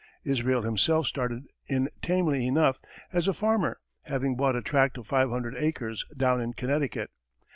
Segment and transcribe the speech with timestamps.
[0.23, 2.81] Israel himself started in tamely enough
[3.13, 7.11] as a farmer, having bought a tract of five hundred acres down in Connecticut.